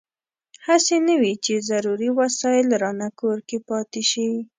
[0.65, 4.27] هسې نه وي چې ضروري وسایل رانه کور کې پاتې شي.